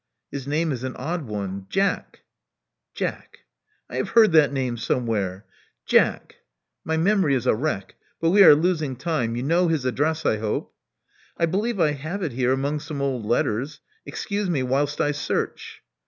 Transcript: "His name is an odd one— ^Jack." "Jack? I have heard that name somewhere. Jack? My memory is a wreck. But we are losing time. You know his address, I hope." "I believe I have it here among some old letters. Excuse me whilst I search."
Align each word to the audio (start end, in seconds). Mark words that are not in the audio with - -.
"His 0.31 0.47
name 0.47 0.71
is 0.71 0.83
an 0.83 0.95
odd 0.95 1.27
one— 1.27 1.67
^Jack." 1.69 2.21
"Jack? 2.95 3.41
I 3.87 3.97
have 3.97 4.09
heard 4.09 4.31
that 4.31 4.51
name 4.51 4.75
somewhere. 4.75 5.45
Jack? 5.85 6.37
My 6.83 6.97
memory 6.97 7.35
is 7.35 7.45
a 7.45 7.53
wreck. 7.53 7.97
But 8.19 8.31
we 8.31 8.43
are 8.43 8.55
losing 8.55 8.95
time. 8.95 9.35
You 9.35 9.43
know 9.43 9.67
his 9.67 9.85
address, 9.85 10.25
I 10.25 10.37
hope." 10.37 10.73
"I 11.37 11.45
believe 11.45 11.79
I 11.79 11.91
have 11.91 12.23
it 12.23 12.31
here 12.31 12.51
among 12.51 12.79
some 12.79 12.99
old 12.99 13.27
letters. 13.27 13.79
Excuse 14.03 14.49
me 14.49 14.63
whilst 14.63 14.99
I 14.99 15.11
search." 15.11 15.83